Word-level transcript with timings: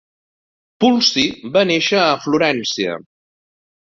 Pulci 0.83 1.25
va 1.57 1.63
néixer 1.73 1.99
a 2.05 2.17
Florència. 2.25 2.95